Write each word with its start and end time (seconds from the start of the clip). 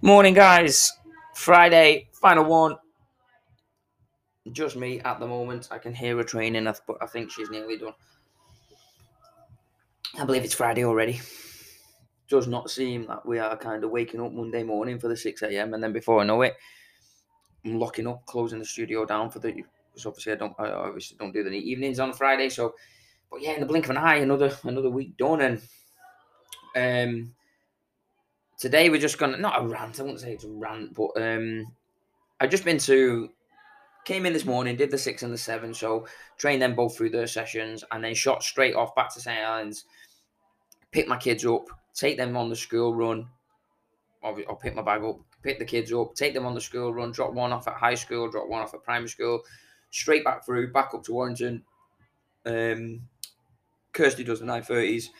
Morning, 0.00 0.32
guys. 0.32 0.92
Friday, 1.34 2.08
final 2.12 2.44
one. 2.44 2.76
Just 4.52 4.76
me 4.76 5.00
at 5.00 5.18
the 5.18 5.26
moment. 5.26 5.66
I 5.72 5.78
can 5.78 5.92
hear 5.92 6.16
her 6.16 6.22
training, 6.22 6.72
but 6.86 6.96
I 7.00 7.06
think 7.06 7.32
she's 7.32 7.50
nearly 7.50 7.78
done. 7.78 7.94
I 10.16 10.24
believe 10.24 10.44
it's 10.44 10.54
Friday 10.54 10.84
already. 10.84 11.20
Does 12.28 12.46
not 12.46 12.70
seem 12.70 13.08
that 13.08 13.26
we 13.26 13.40
are 13.40 13.56
kind 13.56 13.82
of 13.82 13.90
waking 13.90 14.20
up 14.20 14.30
Monday 14.30 14.62
morning 14.62 15.00
for 15.00 15.08
the 15.08 15.16
6 15.16 15.42
a.m. 15.42 15.74
and 15.74 15.82
then 15.82 15.92
before 15.92 16.20
I 16.20 16.24
know 16.24 16.42
it, 16.42 16.54
I'm 17.64 17.80
locking 17.80 18.06
up, 18.06 18.24
closing 18.24 18.60
the 18.60 18.64
studio 18.64 19.04
down 19.04 19.30
for 19.30 19.40
the. 19.40 19.50
Because 19.50 20.06
obviously 20.06 20.32
I 20.32 20.36
don't, 20.36 20.54
I 20.60 20.70
obviously 20.70 21.16
don't 21.18 21.32
do 21.32 21.42
the 21.42 21.50
evenings 21.50 21.98
on 21.98 22.12
Friday. 22.12 22.50
So, 22.50 22.76
but 23.32 23.42
yeah, 23.42 23.54
in 23.54 23.60
the 23.60 23.66
blink 23.66 23.86
of 23.86 23.90
an 23.90 23.96
eye, 23.96 24.18
another 24.18 24.56
another 24.62 24.90
week 24.90 25.16
done, 25.16 25.40
and 26.76 27.14
um, 27.16 27.34
today 28.58 28.90
we're 28.90 29.00
just 29.00 29.18
gonna 29.18 29.38
not 29.38 29.62
a 29.62 29.66
rant. 29.66 29.98
I 29.98 30.02
wouldn't 30.02 30.20
say 30.20 30.32
it's 30.32 30.44
a 30.44 30.50
rant, 30.50 30.94
but 30.94 31.10
um, 31.16 31.66
I've 32.40 32.50
just 32.50 32.64
been 32.64 32.78
to 32.78 33.30
came 34.04 34.26
in 34.26 34.32
this 34.32 34.44
morning, 34.44 34.76
did 34.76 34.90
the 34.90 34.98
six 34.98 35.22
and 35.22 35.32
the 35.32 35.38
seven, 35.38 35.72
so 35.72 36.06
trained 36.36 36.62
them 36.62 36.74
both 36.74 36.96
through 36.96 37.10
their 37.10 37.26
sessions, 37.26 37.84
and 37.90 38.02
then 38.02 38.14
shot 38.14 38.42
straight 38.42 38.74
off 38.74 38.94
back 38.94 39.12
to 39.14 39.20
St 39.20 39.38
Helens. 39.38 39.84
Pick 40.92 41.08
my 41.08 41.16
kids 41.16 41.44
up, 41.44 41.66
take 41.94 42.16
them 42.16 42.36
on 42.36 42.48
the 42.48 42.56
school 42.56 42.94
run. 42.94 43.28
I'll, 44.22 44.34
pick 44.56 44.74
my 44.74 44.82
bag 44.82 45.04
up, 45.04 45.20
pick 45.42 45.58
the 45.58 45.64
kids 45.64 45.92
up, 45.92 46.14
take 46.14 46.34
them 46.34 46.44
on 46.44 46.54
the 46.54 46.60
school 46.60 46.92
run, 46.92 47.12
drop 47.12 47.32
one 47.32 47.52
off 47.52 47.68
at 47.68 47.74
high 47.74 47.94
school, 47.94 48.28
drop 48.28 48.48
one 48.48 48.62
off 48.62 48.74
at 48.74 48.82
primary 48.82 49.08
school, 49.08 49.42
straight 49.90 50.24
back 50.24 50.44
through, 50.44 50.72
back 50.72 50.92
up 50.92 51.04
to 51.04 51.12
Warrington. 51.12 51.62
Um, 52.44 53.02
Kirsty 53.92 54.24
does 54.24 54.40
the 54.40 54.46
nine 54.46 54.62
thirties 54.62 55.10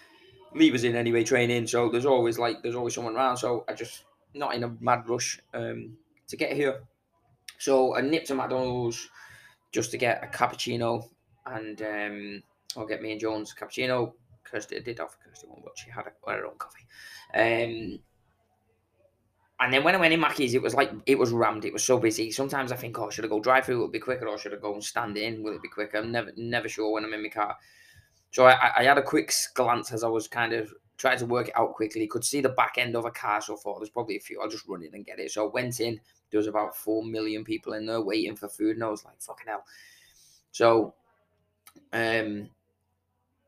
leave 0.58 0.74
us 0.74 0.82
in 0.84 0.96
anyway 0.96 1.24
training. 1.24 1.66
So 1.66 1.88
there's 1.88 2.06
always 2.06 2.38
like 2.38 2.62
there's 2.62 2.74
always 2.74 2.94
someone 2.94 3.16
around. 3.16 3.36
So 3.36 3.64
I 3.68 3.74
just 3.74 4.04
not 4.34 4.54
in 4.54 4.64
a 4.64 4.74
mad 4.80 5.08
rush 5.08 5.40
um, 5.54 5.96
to 6.28 6.36
get 6.36 6.52
here. 6.52 6.82
So 7.58 7.96
I 7.96 8.00
nipped 8.00 8.28
to 8.28 8.34
McDonald's 8.34 9.08
just 9.72 9.90
to 9.90 9.98
get 9.98 10.22
a 10.22 10.26
cappuccino 10.26 11.08
and 11.46 11.82
um, 11.82 12.42
I'll 12.76 12.86
get 12.86 13.02
me 13.02 13.12
and 13.12 13.20
Jones 13.20 13.54
cappuccino. 13.58 14.12
because 14.44 14.66
Kirsty 14.66 14.80
did 14.80 15.00
offer 15.00 15.16
Kirsty 15.24 15.46
one, 15.46 15.62
but 15.64 15.76
she 15.76 15.90
had 15.90 16.06
a, 16.06 16.30
her 16.30 16.46
own 16.46 16.58
coffee. 16.58 16.86
Um, 17.34 17.98
and 19.60 19.72
then 19.72 19.82
when 19.82 19.94
I 19.94 19.98
went 19.98 20.14
in 20.14 20.20
Mackey's, 20.20 20.54
it 20.54 20.62
was 20.62 20.74
like 20.74 20.92
it 21.06 21.18
was 21.18 21.32
rammed. 21.32 21.64
It 21.64 21.72
was 21.72 21.84
so 21.84 21.98
busy. 21.98 22.30
Sometimes 22.30 22.70
I 22.70 22.76
think, 22.76 22.98
oh, 22.98 23.10
should 23.10 23.24
I 23.24 23.28
go 23.28 23.40
drive 23.40 23.64
through? 23.64 23.76
It'll 23.76 23.86
it 23.86 23.92
be 23.92 23.98
quicker, 23.98 24.28
or 24.28 24.38
should 24.38 24.54
I 24.54 24.56
go 24.56 24.74
and 24.74 24.84
stand 24.84 25.16
in? 25.16 25.42
Will 25.42 25.56
it 25.56 25.62
be 25.62 25.68
quicker? 25.68 25.98
I'm 25.98 26.12
never 26.12 26.30
never 26.36 26.68
sure 26.68 26.92
when 26.92 27.04
I'm 27.04 27.12
in 27.12 27.22
my 27.22 27.28
car. 27.28 27.56
So 28.30 28.44
I, 28.46 28.72
I 28.78 28.84
had 28.84 28.98
a 28.98 29.02
quick 29.02 29.32
glance 29.54 29.92
as 29.92 30.04
I 30.04 30.08
was 30.08 30.28
kind 30.28 30.52
of 30.52 30.72
trying 30.98 31.18
to 31.18 31.26
work 31.26 31.48
it 31.48 31.56
out 31.56 31.74
quickly. 31.74 32.06
Could 32.06 32.24
see 32.24 32.40
the 32.40 32.50
back 32.50 32.74
end 32.76 32.96
of 32.96 33.04
a 33.04 33.10
car, 33.10 33.40
so 33.40 33.54
I 33.54 33.56
thought 33.56 33.78
there's 33.78 33.90
probably 33.90 34.16
a 34.16 34.20
few. 34.20 34.40
I'll 34.40 34.48
just 34.48 34.68
run 34.68 34.82
in 34.82 34.94
and 34.94 35.06
get 35.06 35.18
it. 35.18 35.30
So 35.30 35.46
I 35.46 35.50
went 35.50 35.80
in. 35.80 36.00
There 36.30 36.38
was 36.38 36.46
about 36.46 36.76
four 36.76 37.02
million 37.04 37.44
people 37.44 37.72
in 37.72 37.86
there 37.86 38.02
waiting 38.02 38.36
for 38.36 38.48
food, 38.48 38.76
and 38.76 38.84
I 38.84 38.88
was 38.88 39.04
like, 39.04 39.20
"Fucking 39.20 39.46
hell!" 39.46 39.64
So, 40.52 40.94
um, 41.92 42.50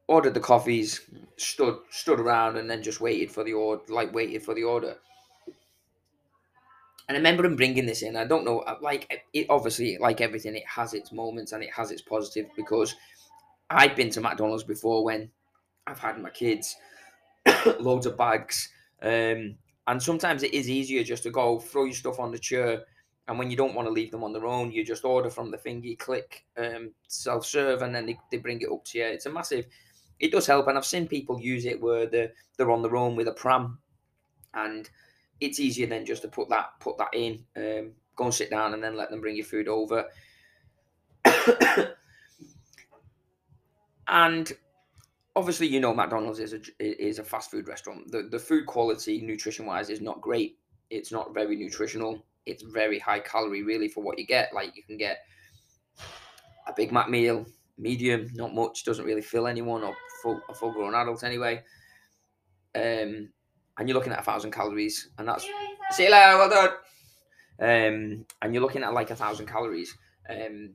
ordered 0.08 0.34
the 0.34 0.40
coffees, 0.40 1.00
stood 1.36 1.78
stood 1.90 2.20
around, 2.20 2.56
and 2.56 2.70
then 2.70 2.82
just 2.82 3.00
waited 3.00 3.30
for 3.30 3.44
the 3.44 3.52
order. 3.52 3.82
Like 3.88 4.14
waited 4.14 4.42
for 4.42 4.54
the 4.54 4.64
order. 4.64 4.96
And 7.08 7.16
I 7.16 7.18
remember 7.18 7.44
him 7.44 7.56
bringing 7.56 7.86
this 7.86 8.02
in. 8.02 8.14
I 8.14 8.24
don't 8.24 8.44
know, 8.44 8.60
uh, 8.60 8.78
like 8.80 9.20
it. 9.32 9.46
Obviously, 9.50 9.98
like 9.98 10.20
everything, 10.20 10.54
it 10.54 10.66
has 10.66 10.94
its 10.94 11.10
moments 11.12 11.52
and 11.52 11.62
it 11.62 11.70
has 11.72 11.90
its 11.90 12.02
positive 12.02 12.46
because 12.56 12.94
I've 13.70 13.94
been 13.94 14.10
to 14.10 14.20
McDonald's 14.20 14.64
before 14.64 15.04
when 15.04 15.30
I've 15.86 16.00
had 16.00 16.20
my 16.20 16.30
kids, 16.30 16.76
loads 17.78 18.06
of 18.06 18.16
bags, 18.16 18.68
um, 19.02 19.54
and 19.86 20.02
sometimes 20.02 20.42
it 20.42 20.52
is 20.52 20.68
easier 20.68 21.04
just 21.04 21.22
to 21.22 21.30
go 21.30 21.60
throw 21.60 21.84
your 21.84 21.94
stuff 21.94 22.18
on 22.18 22.32
the 22.32 22.38
chair, 22.38 22.82
and 23.28 23.38
when 23.38 23.48
you 23.50 23.56
don't 23.56 23.74
want 23.74 23.86
to 23.86 23.92
leave 23.92 24.10
them 24.10 24.24
on 24.24 24.32
their 24.32 24.46
own, 24.46 24.72
you 24.72 24.84
just 24.84 25.04
order 25.04 25.30
from 25.30 25.52
the 25.52 25.56
thingy, 25.56 25.96
click 25.96 26.44
um, 26.58 26.90
self 27.06 27.46
serve, 27.46 27.82
and 27.82 27.94
then 27.94 28.06
they, 28.06 28.18
they 28.32 28.38
bring 28.38 28.60
it 28.60 28.70
up 28.70 28.84
to 28.86 28.98
you. 28.98 29.04
It's 29.04 29.26
a 29.26 29.30
massive. 29.30 29.66
It 30.18 30.32
does 30.32 30.46
help, 30.46 30.66
and 30.66 30.76
I've 30.76 30.84
seen 30.84 31.06
people 31.06 31.40
use 31.40 31.64
it 31.64 31.80
where 31.80 32.06
they're 32.06 32.32
they're 32.56 32.72
on 32.72 32.82
their 32.82 32.96
own 32.96 33.14
with 33.14 33.28
a 33.28 33.32
pram, 33.32 33.78
and 34.54 34.90
it's 35.40 35.60
easier 35.60 35.86
than 35.86 36.04
just 36.04 36.22
to 36.22 36.28
put 36.28 36.48
that 36.48 36.70
put 36.80 36.98
that 36.98 37.14
in, 37.14 37.44
um, 37.56 37.92
go 38.16 38.24
and 38.24 38.34
sit 38.34 38.50
down, 38.50 38.74
and 38.74 38.82
then 38.82 38.96
let 38.96 39.10
them 39.10 39.20
bring 39.20 39.36
your 39.36 39.46
food 39.46 39.68
over. 39.68 40.06
And 44.10 44.52
obviously, 45.36 45.68
you 45.68 45.80
know, 45.80 45.94
McDonald's 45.94 46.40
is 46.40 46.52
a 46.52 46.60
is 46.80 47.18
a 47.18 47.24
fast 47.24 47.50
food 47.50 47.68
restaurant. 47.68 48.10
The 48.10 48.28
the 48.30 48.38
food 48.38 48.66
quality, 48.66 49.20
nutrition 49.20 49.66
wise, 49.66 49.88
is 49.88 50.00
not 50.00 50.20
great. 50.20 50.58
It's 50.90 51.12
not 51.12 51.32
very 51.32 51.56
nutritional. 51.56 52.24
It's 52.46 52.62
very 52.62 52.98
high 52.98 53.20
calorie, 53.20 53.62
really, 53.62 53.88
for 53.88 54.02
what 54.02 54.18
you 54.18 54.26
get. 54.26 54.52
Like 54.52 54.76
you 54.76 54.82
can 54.82 54.96
get 54.96 55.20
a 56.66 56.72
Big 56.72 56.90
Mac 56.92 57.08
meal, 57.08 57.46
medium, 57.78 58.28
not 58.34 58.54
much, 58.54 58.84
doesn't 58.84 59.04
really 59.04 59.22
fill 59.22 59.46
anyone 59.46 59.84
or 59.84 59.94
full 60.22 60.40
a 60.48 60.54
full 60.54 60.72
grown 60.72 60.94
adult 60.94 61.22
anyway. 61.22 61.62
Um, 62.74 63.30
and 63.78 63.88
you're 63.88 63.94
looking 63.94 64.12
at 64.12 64.20
a 64.20 64.24
thousand 64.24 64.50
calories, 64.50 65.10
and 65.18 65.28
that's 65.28 65.46
see 65.92 66.04
you 66.04 66.10
later, 66.10 66.36
well 66.36 66.50
done. 66.50 66.70
Um, 67.60 68.26
and 68.42 68.54
you're 68.54 68.62
looking 68.62 68.82
at 68.82 68.92
like 68.92 69.10
a 69.10 69.16
thousand 69.16 69.46
calories. 69.46 69.96
Um, 70.28 70.74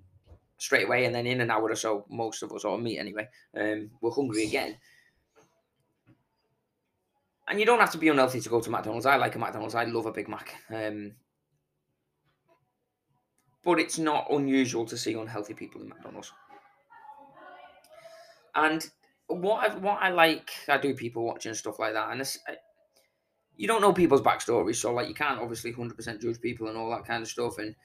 straight 0.65 0.85
away, 0.85 1.05
and 1.05 1.13
then 1.13 1.27
in 1.27 1.41
an 1.41 1.51
hour 1.51 1.69
or 1.69 1.75
so, 1.75 2.05
most 2.09 2.43
of 2.43 2.51
us, 2.51 2.65
or 2.65 2.77
me 2.77 2.97
anyway, 2.97 3.27
um, 3.55 3.91
we're 4.01 4.11
hungry 4.11 4.45
again. 4.45 4.77
And 7.47 7.59
you 7.59 7.65
don't 7.65 7.79
have 7.79 7.91
to 7.91 7.99
be 7.99 8.09
unhealthy 8.09 8.41
to 8.41 8.49
go 8.49 8.59
to 8.59 8.69
McDonald's. 8.71 9.05
I 9.05 9.17
like 9.17 9.35
a 9.35 9.39
McDonald's. 9.39 9.75
I 9.75 9.83
love 9.83 10.07
a 10.07 10.11
Big 10.11 10.27
Mac. 10.27 10.55
Um, 10.73 11.13
but 13.63 13.79
it's 13.79 13.99
not 13.99 14.31
unusual 14.31 14.85
to 14.85 14.97
see 14.97 15.13
unhealthy 15.13 15.53
people 15.53 15.81
in 15.81 15.89
McDonald's. 15.89 16.33
And 18.55 18.89
what 19.27 19.69
I, 19.69 19.75
what 19.75 20.01
I 20.01 20.09
like, 20.09 20.49
I 20.67 20.77
do 20.77 20.95
people 20.95 21.23
watching 21.23 21.53
stuff 21.53 21.77
like 21.77 21.93
that, 21.93 22.11
and 22.11 22.21
I, 22.21 22.55
you 23.57 23.67
don't 23.67 23.81
know 23.81 23.93
people's 23.93 24.21
backstories, 24.21 24.77
so 24.77 24.93
like 24.93 25.07
you 25.07 25.13
can't 25.13 25.39
obviously 25.39 25.71
hundred 25.71 25.95
percent 25.97 26.21
judge 26.21 26.41
people 26.41 26.67
and 26.67 26.77
all 26.77 26.89
that 26.89 27.05
kind 27.05 27.21
of 27.21 27.29
stuff. 27.29 27.57
And 27.57 27.75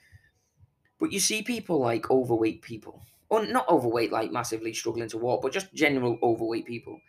but 1.01 1.11
you 1.11 1.19
see 1.19 1.43
people 1.43 1.81
like 1.81 2.11
overweight 2.11 2.61
people, 2.61 3.03
or 3.31 3.45
not 3.47 3.69
overweight, 3.69 4.13
like 4.13 4.31
massively 4.31 4.75
struggling 4.75 5.09
to 5.09 5.19
walk, 5.19 5.43
but 5.43 5.53
just 5.53 5.73
general 5.75 6.19
overweight 6.23 6.67
people 6.67 7.01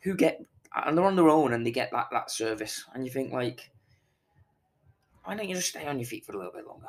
who 0.00 0.14
get 0.14 0.40
and 0.74 0.96
they're 0.96 1.04
on 1.04 1.16
their 1.16 1.28
own 1.28 1.52
and 1.52 1.66
they 1.66 1.70
get 1.70 1.90
that 1.90 2.06
that 2.12 2.30
service, 2.30 2.84
and 2.94 3.04
you 3.04 3.10
think 3.10 3.32
like, 3.32 3.70
why 5.24 5.34
don't 5.34 5.48
you 5.48 5.56
just 5.56 5.70
stay 5.70 5.86
on 5.86 5.98
your 5.98 6.06
feet 6.06 6.24
for 6.24 6.32
a 6.32 6.36
little 6.36 6.52
bit 6.52 6.66
longer? 6.66 6.86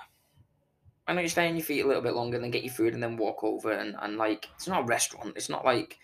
Why 1.06 1.16
don't 1.16 1.24
you 1.24 1.30
stay 1.30 1.48
on 1.48 1.56
your 1.56 1.66
feet 1.66 1.84
a 1.84 1.88
little 1.88 2.03
bit 2.03 2.14
longer 2.14 2.36
and 2.36 2.44
then 2.44 2.52
get 2.52 2.64
your 2.64 2.74
food 2.74 2.94
and 2.94 3.02
then 3.02 3.18
walk 3.18 3.44
over 3.44 3.72
and, 3.72 3.96
and 4.02 4.18
like 4.18 4.48
it's 4.56 4.68
not 4.68 4.84
a 4.84 4.88
restaurant. 4.88 5.34
It's 5.36 5.50
not 5.50 5.66
like 5.66 5.98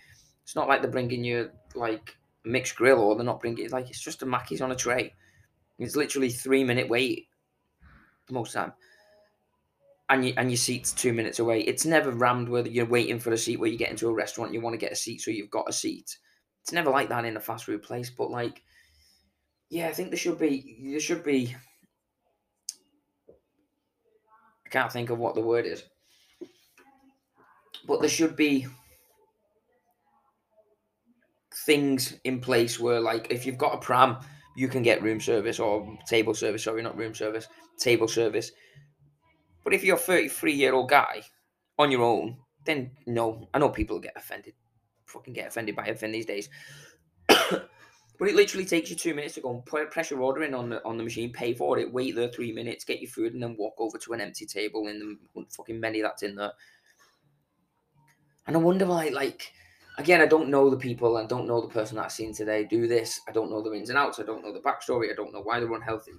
it's 0.44 0.56
not 0.56 0.68
like 0.68 0.82
they're 0.82 0.90
bringing 0.90 1.24
you 1.24 1.52
like 1.76 2.16
mixed 2.44 2.76
grill 2.76 3.00
or 3.00 3.16
they're 3.16 3.26
not 3.26 3.40
bringing 3.40 3.66
it. 3.66 3.72
like 3.72 3.90
it's 3.90 4.02
just 4.02 4.24
a 4.24 4.26
Mackey's 4.26 4.62
on 4.62 4.72
a 4.72 4.76
tray. 4.76 5.14
It's 5.78 5.96
literally 5.96 6.30
three 6.30 6.64
minute 6.64 6.90
wait 6.90 7.28
most 8.32 8.54
time 8.54 8.74
and 10.10 10.26
you, 10.26 10.34
and 10.38 10.50
your 10.50 10.58
seat's 10.58 10.92
two 10.92 11.14
minutes 11.14 11.40
away. 11.40 11.62
It's 11.62 11.86
never 11.86 12.12
rammed 12.12 12.50
where 12.50 12.68
you're 12.68 12.86
waiting 12.86 13.20
for 13.20 13.32
a 13.32 13.38
seat 13.38 13.60
where 13.60 13.70
you 13.70 13.78
get 13.78 13.92
into 13.92 14.10
a 14.10 14.14
restaurant, 14.14 14.54
you 14.54 14.62
want 14.62 14.74
to 14.74 14.80
get 14.80 14.92
a 14.92 14.96
seat, 14.96 15.22
so 15.22 15.32
you've 15.32 15.50
got 15.50 15.70
a 15.70 15.74
seat. 15.74 16.18
It's 16.62 16.74
never 16.74 16.90
like 16.90 17.10
that 17.10 17.26
in 17.26 17.38
a 17.38 17.42
fast 17.42 17.66
food 17.66 17.84
place. 17.84 18.10
But 18.10 18.32
like, 18.32 18.62
yeah, 19.70 19.88
I 19.88 19.92
think 19.92 20.10
there 20.10 20.18
should 20.18 20.40
be 20.40 20.90
there 20.92 21.00
should 21.00 21.24
be. 21.24 21.56
I 24.66 24.70
can't 24.70 24.92
think 24.92 25.10
of 25.10 25.20
what 25.20 25.36
the 25.36 25.42
word 25.42 25.66
is, 25.66 25.84
but 27.88 28.00
there 28.00 28.10
should 28.10 28.36
be 28.36 28.68
things 31.66 32.20
in 32.24 32.40
place 32.40 32.80
where, 32.80 33.00
like, 33.00 33.28
if 33.30 33.46
you've 33.46 33.58
got 33.58 33.76
a 33.76 33.78
pram, 33.78 34.18
you 34.56 34.68
can 34.68 34.82
get 34.82 35.04
room 35.04 35.22
service 35.22 35.60
or 35.60 35.98
table 36.08 36.34
service. 36.34 36.64
Sorry, 36.64 36.82
not 36.82 36.98
room 36.98 37.14
service, 37.14 37.48
table 37.78 38.08
service 38.08 38.52
but 39.64 39.74
if 39.74 39.84
you're 39.84 39.96
a 39.96 40.00
33 40.00 40.54
year 40.54 40.74
old 40.74 40.90
guy 40.90 41.24
on 41.78 41.92
your 41.92 42.04
own, 42.04 42.38
then 42.66 42.92
no. 43.06 43.48
I 43.54 43.60
know 43.60 43.70
people 43.70 44.00
get 44.00 44.14
offended, 44.16 44.54
fucking 45.06 45.34
get 45.34 45.48
offended 45.48 45.76
by 45.76 45.84
everything 45.84 46.12
these 46.12 46.26
days. 46.26 46.50
but 47.28 47.70
it 48.22 48.36
literally 48.36 48.66
takes 48.66 48.90
you 48.90 48.96
two 48.96 49.14
minutes 49.14 49.36
to 49.36 49.42
go 49.42 49.52
and 49.54 49.66
put 49.66 49.84
a 49.84 49.88
pressure 49.88 50.22
order 50.22 50.44
in 50.44 50.54
on 50.54 50.70
the 50.70 50.84
on 50.86 50.98
the 50.98 51.04
machine, 51.04 51.32
pay 51.32 51.54
for 51.54 51.80
it, 51.80 51.92
wait 51.92 52.16
there 52.16 52.30
three 52.30 52.52
minutes, 52.52 52.86
get 52.86 53.02
your 53.02 53.10
food, 53.10 53.34
and 53.34 53.42
then 53.42 53.56
walk 53.58 53.76
over 53.80 53.98
to 53.98 54.14
an 54.14 54.22
empty 54.22 54.46
table 54.46 54.88
in 54.88 55.18
the 55.36 55.46
fucking 55.56 55.80
many 55.80 56.02
that's 56.02 56.24
in 56.24 56.36
there. 56.36 56.54
And 58.46 58.58
I 58.58 58.60
wonder 58.60 58.86
why, 58.86 59.08
like, 59.08 59.54
again, 59.98 60.22
I 60.22 60.26
don't 60.26 60.50
know 60.50 60.70
the 60.70 60.78
people, 60.78 61.18
I 61.18 61.26
don't 61.26 61.48
know 61.48 61.62
the 61.62 61.68
person 61.68 61.96
that 61.96 62.06
I've 62.06 62.12
seen 62.12 62.34
today 62.34 62.66
do 62.66 62.88
this. 62.88 63.22
I 63.28 63.32
don't 63.32 63.50
know 63.50 63.62
the 63.62 63.74
ins 63.74 63.90
and 63.90 63.98
outs. 63.98 64.20
I 64.20 64.24
don't 64.24 64.44
know 64.44 64.52
the 64.52 64.60
backstory. 64.60 65.12
I 65.12 65.16
don't 65.16 65.34
know 65.34 65.42
why 65.42 65.60
they're 65.60 65.74
unhealthy. 65.74 66.12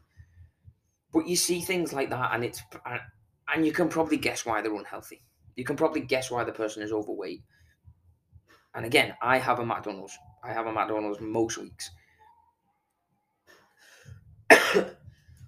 But 1.13 1.29
you 1.29 1.37
see 1.37 1.61
things 1.61 1.93
like 1.93 2.11
that, 2.11 2.31
and 2.33 2.45
it's 2.45 2.63
and 3.53 3.67
you 3.67 3.73
can 3.73 3.89
probably 3.89 4.17
guess 4.17 4.47
why 4.47 4.61
they're 4.61 4.75
unhealthy. 4.75 5.23
You 5.57 5.65
can 5.65 5.77
probably 5.77 6.01
guess 6.01 6.31
why 6.31 6.45
the 6.45 6.53
person 6.53 6.83
is 6.83 6.93
overweight. 6.93 7.43
And 8.75 8.85
again, 8.85 9.15
I 9.23 9.39
have 9.39 9.61
a 9.61 9.67
McDonald's. 9.67 10.19
I 10.43 10.53
have 10.53 10.67
a 10.67 10.73
McDonald's 10.73 11.21
most 11.21 11.59
weeks. 11.59 11.91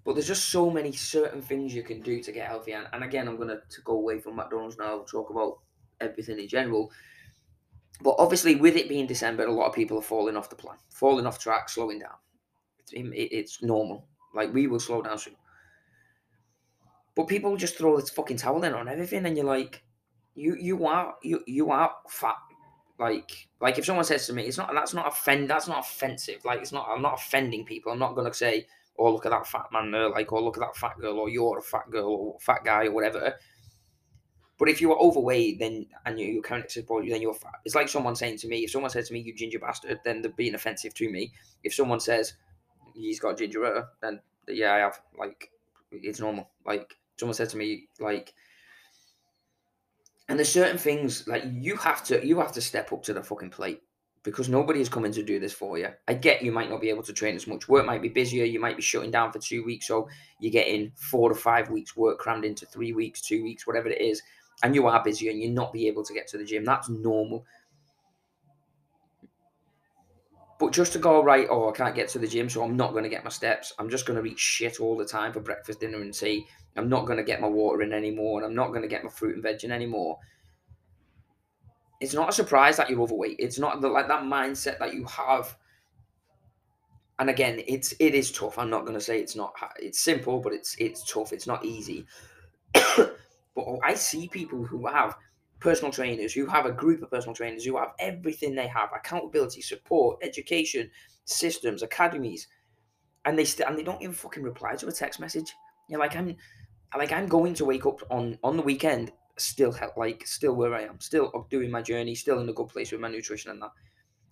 But 0.06 0.14
there's 0.14 0.28
just 0.28 0.50
so 0.50 0.70
many 0.70 0.92
certain 0.92 1.42
things 1.42 1.74
you 1.74 1.82
can 1.82 2.00
do 2.00 2.22
to 2.22 2.30
get 2.30 2.46
healthy. 2.46 2.70
And, 2.70 2.86
and 2.92 3.02
again, 3.02 3.26
I'm 3.26 3.36
going 3.36 3.48
to 3.48 3.82
go 3.84 3.94
away 3.94 4.20
from 4.20 4.36
McDonald's 4.36 4.78
now, 4.78 5.00
talk 5.00 5.30
about 5.30 5.58
everything 6.00 6.38
in 6.38 6.46
general. 6.46 6.92
But 8.00 8.14
obviously, 8.20 8.54
with 8.54 8.76
it 8.76 8.88
being 8.88 9.08
December, 9.08 9.46
a 9.46 9.52
lot 9.52 9.66
of 9.66 9.74
people 9.74 9.98
are 9.98 10.02
falling 10.02 10.36
off 10.36 10.48
the 10.48 10.54
plan, 10.54 10.76
falling 10.90 11.26
off 11.26 11.40
track, 11.40 11.68
slowing 11.68 11.98
down. 11.98 12.14
It's, 12.78 12.92
it's 12.94 13.62
normal. 13.64 14.06
Like, 14.32 14.54
we 14.54 14.68
will 14.68 14.78
slow 14.78 15.02
down 15.02 15.18
soon. 15.18 15.34
But 17.16 17.28
people 17.28 17.56
just 17.56 17.78
throw 17.78 17.98
this 17.98 18.10
fucking 18.10 18.36
towel 18.36 18.62
in 18.62 18.74
on 18.74 18.88
everything, 18.88 19.24
and 19.24 19.36
you're 19.36 19.46
like, 19.46 19.82
you 20.34 20.54
you 20.60 20.86
are 20.86 21.14
you 21.22 21.42
you 21.46 21.70
are 21.70 21.90
fat. 22.08 22.36
Like 22.98 23.48
like 23.60 23.78
if 23.78 23.86
someone 23.86 24.04
says 24.04 24.26
to 24.26 24.34
me, 24.34 24.42
it's 24.44 24.58
not 24.58 24.70
that's 24.72 24.94
not 24.94 25.08
offend 25.08 25.50
that's 25.50 25.66
not 25.66 25.80
offensive. 25.80 26.44
Like 26.44 26.60
it's 26.60 26.72
not 26.72 26.86
I'm 26.88 27.02
not 27.02 27.14
offending 27.14 27.64
people. 27.64 27.90
I'm 27.90 27.98
not 27.98 28.14
gonna 28.14 28.34
say, 28.34 28.66
oh 28.98 29.10
look 29.12 29.24
at 29.26 29.32
that 29.32 29.46
fat 29.46 29.66
man 29.72 29.90
there, 29.90 30.10
like 30.10 30.30
or 30.30 30.42
look 30.42 30.58
at 30.58 30.60
that 30.60 30.76
fat 30.76 30.98
girl, 31.00 31.18
or 31.18 31.30
you're 31.30 31.58
a 31.58 31.62
fat 31.62 31.90
girl 31.90 32.08
or 32.08 32.36
fat 32.40 32.64
guy 32.64 32.86
or 32.86 32.92
whatever. 32.92 33.34
But 34.58 34.68
if 34.70 34.80
you 34.80 34.92
are 34.92 34.98
overweight, 34.98 35.58
then 35.58 35.86
and 36.04 36.18
you, 36.18 36.26
you're 36.26 36.42
carrying 36.42 36.64
excess 36.64 36.84
body, 36.84 37.10
then 37.10 37.22
you're 37.22 37.34
fat. 37.34 37.60
It's 37.64 37.74
like 37.74 37.88
someone 37.88 38.16
saying 38.16 38.38
to 38.38 38.48
me, 38.48 38.64
if 38.64 38.70
someone 38.70 38.90
says 38.90 39.08
to 39.08 39.14
me, 39.14 39.20
"You 39.20 39.34
ginger 39.34 39.58
bastard," 39.58 40.00
then 40.04 40.20
they're 40.22 40.32
being 40.32 40.54
offensive 40.54 40.94
to 40.94 41.10
me. 41.10 41.32
If 41.64 41.74
someone 41.74 42.00
says 42.00 42.34
he's 42.94 43.20
got 43.20 43.38
ginger 43.38 43.86
then 44.00 44.20
yeah, 44.48 44.74
I 44.74 44.78
have. 44.78 45.00
Like 45.18 45.50
it's 45.90 46.20
normal. 46.20 46.50
Like 46.64 46.96
someone 47.18 47.34
said 47.34 47.48
to 47.50 47.56
me, 47.56 47.88
like, 47.98 48.34
and 50.28 50.38
there's 50.38 50.52
certain 50.52 50.78
things 50.78 51.26
like 51.28 51.44
you 51.46 51.76
have 51.76 52.02
to 52.04 52.26
you 52.26 52.38
have 52.40 52.52
to 52.52 52.60
step 52.60 52.92
up 52.92 53.02
to 53.04 53.12
the 53.12 53.22
fucking 53.22 53.50
plate 53.50 53.82
because 54.24 54.48
nobody 54.48 54.80
is 54.80 54.88
coming 54.88 55.12
to 55.12 55.22
do 55.22 55.38
this 55.38 55.52
for 55.52 55.78
you. 55.78 55.88
I 56.08 56.14
get 56.14 56.42
you 56.42 56.50
might 56.50 56.68
not 56.68 56.80
be 56.80 56.90
able 56.90 57.04
to 57.04 57.12
train 57.12 57.36
as 57.36 57.46
much. 57.46 57.68
Work 57.68 57.86
might 57.86 58.02
be 58.02 58.08
busier. 58.08 58.44
You 58.44 58.58
might 58.58 58.74
be 58.74 58.82
shutting 58.82 59.12
down 59.12 59.30
for 59.30 59.38
two 59.38 59.64
weeks, 59.64 59.86
so 59.86 60.08
you're 60.40 60.50
getting 60.50 60.90
four 60.96 61.28
to 61.28 61.34
five 61.34 61.70
weeks 61.70 61.96
work 61.96 62.18
crammed 62.18 62.44
into 62.44 62.66
three 62.66 62.92
weeks, 62.92 63.20
two 63.20 63.44
weeks, 63.44 63.68
whatever 63.68 63.88
it 63.88 64.00
is, 64.00 64.20
and 64.64 64.74
you 64.74 64.88
are 64.88 65.02
busy 65.04 65.28
and 65.28 65.40
you're 65.40 65.52
not 65.52 65.72
be 65.72 65.86
able 65.86 66.04
to 66.04 66.12
get 66.12 66.26
to 66.28 66.38
the 66.38 66.44
gym. 66.44 66.64
That's 66.64 66.88
normal. 66.88 67.46
But 70.58 70.72
just 70.72 70.92
to 70.94 70.98
go 70.98 71.22
right, 71.22 71.46
oh, 71.50 71.68
I 71.68 71.72
can't 71.72 71.94
get 71.94 72.08
to 72.10 72.18
the 72.18 72.26
gym, 72.26 72.48
so 72.48 72.62
I'm 72.62 72.76
not 72.76 72.92
going 72.92 73.04
to 73.04 73.10
get 73.10 73.24
my 73.24 73.30
steps. 73.30 73.74
I'm 73.78 73.90
just 73.90 74.06
going 74.06 74.22
to 74.22 74.30
eat 74.30 74.38
shit 74.38 74.80
all 74.80 74.96
the 74.96 75.04
time 75.04 75.32
for 75.32 75.40
breakfast, 75.40 75.80
dinner, 75.80 76.00
and 76.00 76.14
tea. 76.14 76.46
I'm 76.76 76.88
not 76.88 77.06
going 77.06 77.18
to 77.18 77.24
get 77.24 77.40
my 77.40 77.48
water 77.48 77.82
in 77.82 77.92
anymore, 77.92 78.38
and 78.38 78.46
I'm 78.46 78.54
not 78.54 78.68
going 78.68 78.82
to 78.82 78.88
get 78.88 79.04
my 79.04 79.10
fruit 79.10 79.34
and 79.34 79.42
veg 79.42 79.64
in 79.64 79.70
anymore. 79.70 80.18
It's 82.00 82.14
not 82.14 82.28
a 82.28 82.32
surprise 82.32 82.76
that 82.78 82.88
you're 82.88 83.00
overweight. 83.00 83.36
It's 83.38 83.58
not 83.58 83.80
the, 83.80 83.88
like 83.88 84.08
that 84.08 84.22
mindset 84.22 84.78
that 84.78 84.94
you 84.94 85.04
have. 85.06 85.56
And 87.18 87.30
again, 87.30 87.62
it's 87.66 87.94
it 87.98 88.14
is 88.14 88.30
tough. 88.30 88.58
I'm 88.58 88.68
not 88.68 88.82
going 88.82 88.98
to 88.98 89.00
say 89.00 89.18
it's 89.20 89.36
not. 89.36 89.54
It's 89.78 90.00
simple, 90.00 90.40
but 90.40 90.52
it's 90.52 90.76
it's 90.78 91.10
tough. 91.10 91.32
It's 91.32 91.46
not 91.46 91.64
easy. 91.64 92.06
but 92.74 93.78
I 93.82 93.94
see 93.94 94.28
people 94.28 94.64
who 94.64 94.86
have 94.86 95.16
personal 95.60 95.92
trainers, 95.92 96.32
who 96.32 96.46
have 96.46 96.66
a 96.66 96.72
group 96.72 97.02
of 97.02 97.10
personal 97.10 97.34
trainers, 97.34 97.64
who 97.64 97.76
have 97.76 97.92
everything 97.98 98.54
they 98.54 98.66
have 98.68 98.90
accountability, 98.94 99.60
support, 99.62 100.18
education, 100.22 100.90
systems, 101.24 101.82
academies, 101.82 102.48
and 103.24 103.38
they 103.38 103.44
st- 103.44 103.68
and 103.68 103.78
they 103.78 103.82
don't 103.82 104.02
even 104.02 104.14
fucking 104.14 104.42
reply 104.42 104.76
to 104.76 104.86
a 104.88 104.92
text 104.92 105.20
message. 105.20 105.52
You're 105.88 106.00
like, 106.00 106.16
I'm 106.16 106.36
like, 106.96 107.12
I'm 107.12 107.26
going 107.26 107.54
to 107.54 107.64
wake 107.64 107.86
up 107.86 108.00
on 108.10 108.38
on 108.42 108.56
the 108.56 108.62
weekend, 108.62 109.12
still 109.38 109.74
like 109.96 110.26
still 110.26 110.54
where 110.54 110.74
I 110.74 110.82
am, 110.82 111.00
still 111.00 111.46
doing 111.50 111.70
my 111.70 111.82
journey, 111.82 112.14
still 112.14 112.40
in 112.40 112.48
a 112.48 112.52
good 112.52 112.68
place 112.68 112.92
with 112.92 113.00
my 113.00 113.08
nutrition 113.08 113.50
and 113.50 113.62
that. 113.62 113.70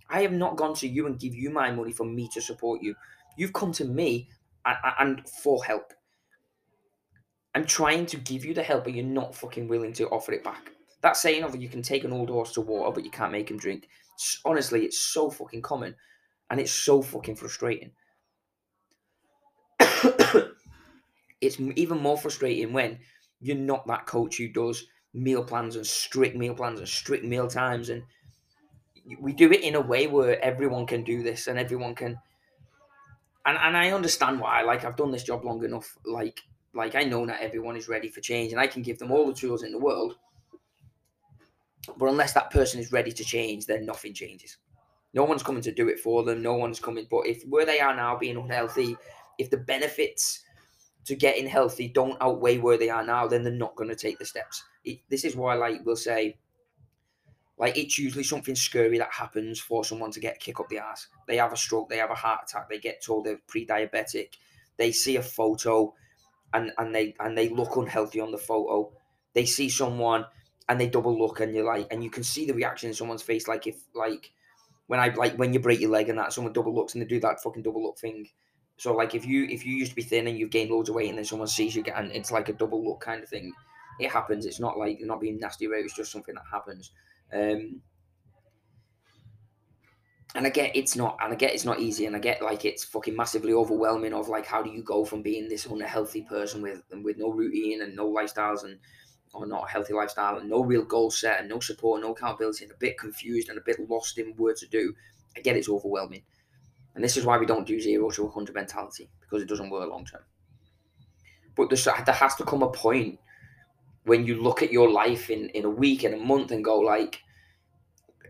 I 0.08 0.20
have 0.22 0.32
not 0.32 0.56
gone 0.56 0.74
to 0.76 0.88
you 0.88 1.06
and 1.06 1.18
give 1.18 1.34
you 1.34 1.50
my 1.50 1.70
money 1.70 1.92
for 1.92 2.04
me 2.04 2.28
to 2.34 2.40
support 2.40 2.82
you. 2.82 2.94
You've 3.36 3.52
come 3.54 3.72
to 3.72 3.84
me 3.84 4.28
and, 4.64 4.76
and 4.98 5.28
for 5.28 5.64
help. 5.64 5.92
I'm 7.54 7.64
trying 7.64 8.06
to 8.06 8.16
give 8.16 8.44
you 8.44 8.52
the 8.52 8.62
help, 8.62 8.84
but 8.84 8.94
you're 8.94 9.04
not 9.04 9.34
fucking 9.34 9.68
willing 9.68 9.92
to 9.94 10.08
offer 10.08 10.32
it 10.32 10.44
back. 10.44 10.73
That 11.04 11.18
saying 11.18 11.44
of 11.44 11.54
you 11.54 11.68
can 11.68 11.82
take 11.82 12.04
an 12.04 12.14
old 12.14 12.30
horse 12.30 12.52
to 12.52 12.62
water, 12.62 12.90
but 12.90 13.04
you 13.04 13.10
can't 13.10 13.30
make 13.30 13.50
him 13.50 13.58
drink. 13.58 13.90
Honestly, 14.46 14.86
it's 14.86 14.98
so 14.98 15.28
fucking 15.28 15.60
common, 15.60 15.94
and 16.48 16.58
it's 16.58 16.72
so 16.72 17.02
fucking 17.02 17.36
frustrating. 17.36 17.90
it's 21.42 21.60
even 21.60 21.98
more 21.98 22.16
frustrating 22.16 22.72
when 22.72 22.98
you're 23.42 23.54
not 23.54 23.86
that 23.86 24.06
coach 24.06 24.38
who 24.38 24.48
does 24.48 24.86
meal 25.12 25.44
plans 25.44 25.76
and 25.76 25.86
strict 25.86 26.36
meal 26.36 26.54
plans 26.54 26.78
and 26.78 26.88
strict 26.88 27.22
meal 27.22 27.48
times, 27.48 27.90
and 27.90 28.02
we 29.20 29.34
do 29.34 29.52
it 29.52 29.60
in 29.60 29.74
a 29.74 29.80
way 29.82 30.06
where 30.06 30.42
everyone 30.42 30.86
can 30.86 31.04
do 31.04 31.22
this 31.22 31.48
and 31.48 31.58
everyone 31.58 31.94
can. 31.94 32.18
And 33.44 33.58
and 33.58 33.76
I 33.76 33.90
understand 33.90 34.40
why. 34.40 34.62
Like 34.62 34.86
I've 34.86 34.96
done 34.96 35.10
this 35.10 35.24
job 35.24 35.44
long 35.44 35.62
enough. 35.64 35.98
Like 36.06 36.40
like 36.72 36.94
I 36.94 37.02
know 37.02 37.26
that 37.26 37.42
everyone 37.42 37.76
is 37.76 37.90
ready 37.90 38.08
for 38.08 38.22
change, 38.22 38.52
and 38.52 38.60
I 38.60 38.66
can 38.66 38.80
give 38.80 38.98
them 38.98 39.12
all 39.12 39.26
the 39.26 39.34
tools 39.34 39.64
in 39.64 39.70
the 39.70 39.78
world 39.78 40.16
but 41.96 42.08
unless 42.08 42.32
that 42.32 42.50
person 42.50 42.81
is 42.81 42.92
ready 42.92 43.12
to 43.12 43.25
change, 43.25 43.66
then 43.66 43.86
nothing 43.86 44.14
changes. 44.14 44.58
No 45.12 45.25
one's 45.25 45.42
coming 45.42 45.62
to 45.62 45.72
do 45.72 45.88
it 45.88 46.00
for 46.00 46.25
them. 46.25 46.42
No 46.42 46.54
one's 46.54 46.81
coming. 46.81 47.06
But 47.10 47.26
if 47.26 47.42
where 47.48 47.66
they 47.66 47.81
are 47.81 47.94
now 47.94 48.16
being 48.16 48.36
unhealthy, 48.36 48.96
if 49.38 49.50
the 49.50 49.56
benefits 49.56 50.42
to 51.04 51.14
getting 51.14 51.46
healthy 51.46 51.88
don't 51.88 52.20
outweigh 52.20 52.58
where 52.58 52.78
they 52.78 52.88
are 52.88 53.04
now, 53.04 53.26
then 53.26 53.42
they're 53.42 53.52
not 53.52 53.76
going 53.76 53.90
to 53.90 53.96
take 53.96 54.19
the 54.19 54.25
steps. 54.25 54.64
It, 54.84 55.00
this 55.08 55.25
is 55.25 55.36
why, 55.36 55.54
like, 55.54 55.82
we'll 55.84 55.96
say, 55.96 56.38
like, 57.58 57.76
it's 57.76 57.98
usually 57.98 58.25
something 58.25 58.54
scary 58.54 58.98
that 58.98 59.12
happens 59.12 59.60
for 59.60 59.84
someone 59.84 60.10
to 60.12 60.20
get 60.20 60.40
kick 60.40 60.60
up 60.60 60.69
the 60.69 60.78
ass. 60.78 61.08
They 61.28 61.36
have 61.36 61.52
a 61.52 61.56
stroke, 61.56 61.88
they 61.88 61.98
have 61.98 62.10
a 62.10 62.14
heart 62.14 62.40
attack, 62.44 62.69
they 62.69 62.78
get 62.78 63.02
told 63.02 63.26
they're 63.26 63.38
pre-diabetic, 63.46 64.31
they 64.76 64.90
see 64.90 65.16
a 65.16 65.22
photo, 65.22 65.94
and 66.52 66.72
and 66.78 66.94
they 66.94 67.14
and 67.20 67.36
they 67.36 67.48
look 67.48 67.76
unhealthy 67.76 68.20
on 68.20 68.31
the 68.31 68.38
photo. 68.38 68.90
They 69.34 69.44
see 69.44 69.69
someone 69.69 70.25
and 70.69 70.81
they 70.81 70.88
double 70.88 71.16
look 71.16 71.40
and 71.40 71.55
you're 71.55 71.64
like 71.64 71.87
and 71.90 72.02
you 72.02 72.11
can 72.11 72.22
see 72.22 72.46
the 72.46 72.55
reaction 72.55 72.88
in 72.88 72.94
someone's 72.94 73.22
face 73.22 73.46
like 73.46 73.66
if 73.66 73.76
like 73.94 74.32
when 74.87 75.00
I 75.00 75.08
like 75.08 75.37
when 75.37 75.52
you 75.52 75.61
break 75.61 75.81
your 75.81 75.90
leg 75.90 76.08
and 76.08 76.19
that 76.19 76.32
someone 76.32 76.52
double 76.52 76.75
looks 76.75 76.94
and 76.94 77.02
they 77.02 77.06
do 77.06 77.20
that 77.20 77.43
fucking 77.43 77.62
double 77.62 77.82
look 77.82 77.99
thing. 77.99 78.28
So 78.76 78.94
like 78.94 79.14
if 79.14 79.26
you 79.26 79.44
if 79.44 79.64
you 79.64 79.75
used 79.75 79.90
to 79.90 79.96
be 79.96 80.02
thin 80.02 80.26
and 80.26 80.38
you've 80.38 80.50
gained 80.50 80.70
loads 80.70 80.88
of 80.88 80.94
weight 80.94 81.08
and 81.08 81.19
then 81.19 81.25
someone 81.25 81.49
sees 81.49 81.75
you 81.75 81.82
get 81.82 81.96
and 81.96 82.12
it's 82.12 82.31
like 82.31 82.49
a 82.49 82.52
double 82.52 82.84
look 82.84 83.00
kind 83.00 83.22
of 83.22 83.28
thing. 83.28 83.52
It 84.00 84.11
happens. 84.11 84.44
It's 84.46 84.61
not 84.61 84.78
like 84.78 84.99
not 85.00 85.20
being 85.20 85.38
nasty 85.38 85.66
about 85.66 85.78
it, 85.78 85.84
it's 85.84 85.94
just 85.94 86.12
something 86.12 86.34
that 86.34 86.44
happens. 86.50 86.90
Um 87.32 87.81
and 90.34 90.46
I 90.46 90.50
get 90.50 90.75
it's 90.75 90.96
not, 90.96 91.17
and 91.22 91.32
I 91.32 91.37
get 91.37 91.55
it's 91.55 91.64
not 91.64 91.78
easy, 91.78 92.06
and 92.06 92.17
I 92.17 92.19
get 92.19 92.43
like 92.43 92.64
it's 92.64 92.84
fucking 92.84 93.14
massively 93.14 93.52
overwhelming. 93.52 94.12
Of 94.12 94.28
like, 94.28 94.46
how 94.46 94.62
do 94.62 94.70
you 94.70 94.82
go 94.82 95.05
from 95.05 95.22
being 95.22 95.49
this 95.49 95.67
unhealthy 95.67 96.22
person 96.22 96.60
with 96.60 96.82
with 96.90 97.19
no 97.19 97.31
routine 97.31 97.82
and 97.82 97.94
no 97.94 98.12
lifestyles 98.12 98.65
and 98.65 98.79
or 99.34 99.46
not 99.46 99.64
a 99.64 99.70
healthy 99.70 99.93
lifestyle 99.93 100.38
and 100.38 100.48
no 100.48 100.62
real 100.62 100.84
goal 100.84 101.10
set 101.10 101.41
and 101.41 101.48
no 101.48 101.60
support, 101.60 102.00
no 102.00 102.12
accountability, 102.12 102.64
and 102.64 102.72
a 102.72 102.76
bit 102.79 102.98
confused 102.98 103.48
and 103.48 103.58
a 103.58 103.62
bit 103.62 103.79
lost 103.88 104.19
in 104.19 104.34
what 104.36 104.56
to 104.56 104.67
do, 104.69 104.94
get 105.43 105.56
it's 105.56 105.69
overwhelming. 105.69 106.22
And 106.94 107.03
this 107.03 107.17
is 107.17 107.24
why 107.24 107.38
we 107.38 107.46
don't 107.46 107.67
do 107.67 107.81
zero 107.81 108.10
to 108.10 108.24
100 108.24 108.55
mentality 108.55 109.10
because 109.20 109.43
it 109.43 109.48
doesn't 109.48 109.70
work 109.70 109.88
long 109.91 110.05
term. 110.05 110.22
But 111.56 111.70
there 111.70 112.14
has 112.14 112.34
to 112.36 112.44
come 112.44 112.62
a 112.62 112.70
point 112.70 113.19
when 114.05 114.26
you 114.26 114.41
look 114.41 114.62
at 114.62 114.72
your 114.72 114.91
life 114.91 115.31
in, 115.31 115.48
in 115.50 115.64
a 115.64 115.70
week, 115.70 116.05
in 116.05 116.14
a 116.14 116.19
month, 116.19 116.50
and 116.50 116.64
go, 116.64 116.79
like, 116.79 117.20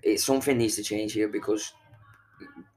it's 0.02 0.24
something 0.24 0.56
needs 0.56 0.76
to 0.76 0.82
change 0.82 1.12
here 1.12 1.28
because 1.28 1.72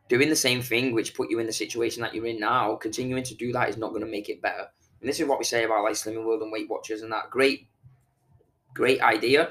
doing 0.10 0.29
the 0.29 0.36
same 0.36 0.62
thing, 0.62 0.93
which 0.93 1.13
put 1.13 1.29
you 1.29 1.39
in 1.39 1.46
the 1.46 1.53
situation 1.53 2.01
that 2.01 2.13
you're 2.13 2.25
in 2.25 2.39
now, 2.39 2.75
continuing 2.75 3.24
to 3.24 3.36
do 3.36 3.51
that 3.51 3.69
is 3.69 3.77
not 3.77 3.89
going 3.89 4.03
to 4.03 4.12
make 4.12 4.29
it 4.29 4.41
better. 4.41 4.67
And 5.00 5.07
this 5.07 5.19
is 5.19 5.27
what 5.27 5.38
we 5.38 5.46
say 5.46 5.63
about 5.63 5.84
like 5.84 5.93
Slimming 5.93 6.25
World 6.25 6.41
and 6.41 6.51
Weight 6.51 6.69
Watchers 6.69 7.01
and 7.01 7.12
that. 7.12 7.29
Great 7.29 7.67
Great 8.77 9.01
idea. 9.01 9.50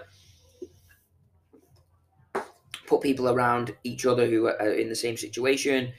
Put 2.86 3.00
people 3.00 3.28
around 3.28 3.74
each 3.82 4.06
other 4.06 4.24
who 4.24 4.46
are 4.46 4.70
in 4.70 4.88
the 4.88 4.94
same 4.94 5.16
situation, 5.16 5.92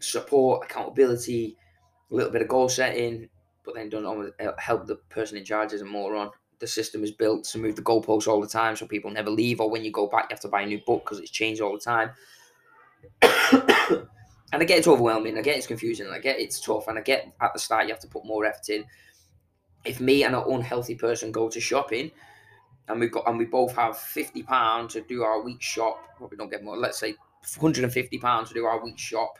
support, 0.00 0.66
accountability, 0.66 1.56
a 2.10 2.14
little 2.14 2.30
bit 2.30 2.42
of 2.42 2.48
goal 2.48 2.68
setting, 2.68 3.30
but 3.64 3.74
then 3.74 3.88
don't 3.88 4.04
always 4.04 4.32
uh, 4.38 4.52
help 4.58 4.86
the 4.86 4.96
person 5.08 5.38
in 5.38 5.46
charge 5.46 5.72
as 5.72 5.80
a 5.80 5.86
moron. 5.86 6.30
The 6.58 6.66
system 6.66 7.02
is 7.02 7.10
built 7.10 7.44
to 7.44 7.58
move 7.58 7.74
the 7.74 7.80
goalposts 7.80 8.28
all 8.28 8.42
the 8.42 8.46
time, 8.46 8.76
so 8.76 8.86
people 8.86 9.10
never 9.10 9.30
leave. 9.30 9.62
Or 9.62 9.70
when 9.70 9.82
you 9.82 9.90
go 9.90 10.06
back, 10.06 10.24
you 10.24 10.34
have 10.34 10.40
to 10.40 10.48
buy 10.48 10.60
a 10.60 10.66
new 10.66 10.82
book 10.86 11.04
because 11.06 11.20
it's 11.20 11.30
changed 11.30 11.62
all 11.62 11.72
the 11.72 11.80
time. 11.80 12.10
and 13.22 14.60
I 14.60 14.64
get 14.64 14.76
it's 14.76 14.88
overwhelming. 14.88 15.38
I 15.38 15.40
get 15.40 15.56
it's 15.56 15.66
confusing. 15.66 16.08
I 16.08 16.18
get 16.18 16.38
it's 16.38 16.60
tough, 16.60 16.88
and 16.88 16.98
I 16.98 17.00
get 17.00 17.32
at 17.40 17.54
the 17.54 17.60
start 17.60 17.86
you 17.86 17.94
have 17.94 18.02
to 18.02 18.08
put 18.08 18.26
more 18.26 18.44
effort 18.44 18.68
in. 18.68 18.84
If 19.86 20.00
me 20.00 20.24
and 20.24 20.36
an 20.36 20.44
unhealthy 20.46 20.96
person 20.96 21.32
go 21.32 21.48
to 21.48 21.60
shopping, 21.60 22.10
and 22.88 23.00
we've 23.00 23.12
got 23.12 23.28
and 23.28 23.38
we 23.38 23.44
both 23.44 23.74
have 23.76 23.98
fifty 23.98 24.42
pounds 24.42 24.94
to 24.94 25.02
do 25.02 25.22
our 25.22 25.42
week 25.42 25.62
shop. 25.62 26.16
Probably 26.16 26.36
don't 26.36 26.50
get 26.50 26.64
more. 26.64 26.76
Let's 26.76 26.98
say 26.98 27.14
hundred 27.60 27.84
and 27.84 27.92
fifty 27.92 28.18
pounds 28.18 28.48
to 28.48 28.54
do 28.54 28.64
our 28.64 28.82
week 28.82 28.98
shop. 28.98 29.38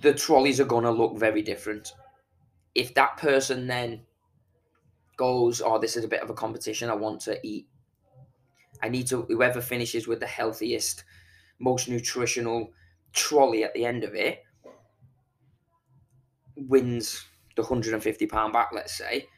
The 0.00 0.12
trolleys 0.12 0.60
are 0.60 0.64
gonna 0.64 0.90
look 0.90 1.18
very 1.18 1.42
different. 1.42 1.92
If 2.74 2.94
that 2.94 3.16
person 3.16 3.66
then 3.66 4.02
goes, 5.16 5.62
"Oh, 5.64 5.78
this 5.78 5.96
is 5.96 6.04
a 6.04 6.08
bit 6.08 6.22
of 6.22 6.30
a 6.30 6.34
competition. 6.34 6.90
I 6.90 6.94
want 6.94 7.20
to 7.22 7.38
eat. 7.46 7.66
I 8.82 8.88
need 8.88 9.06
to." 9.08 9.22
Whoever 9.22 9.60
finishes 9.60 10.06
with 10.06 10.20
the 10.20 10.26
healthiest, 10.26 11.04
most 11.58 11.88
nutritional 11.88 12.72
trolley 13.12 13.64
at 13.64 13.72
the 13.72 13.86
end 13.86 14.04
of 14.04 14.14
it 14.14 14.42
wins 16.56 17.24
the 17.54 17.62
150 17.62 18.26
pound 18.26 18.52
back, 18.52 18.70
let's 18.72 18.96
say, 18.96 19.28